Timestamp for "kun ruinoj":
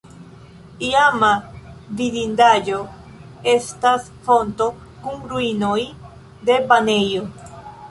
5.05-5.79